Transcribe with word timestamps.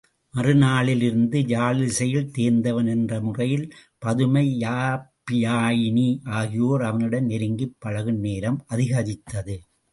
மறு 0.33 0.55
நாளிலிருந்து 0.55 1.39
யாழிசையில் 1.47 2.31
தேர்ந்தவன் 2.31 2.87
என்ற 2.87 3.21
முறையில் 3.21 3.67
பதுமை, 3.99 4.57
யாப்பியாயினி 4.59 6.07
ஆகியோர் 6.31 6.81
அவனிடம் 6.81 7.29
நெருங்கிப் 7.29 7.77
பழகும்நேரம் 7.85 8.59
அதிகரித்தது. 8.67 9.57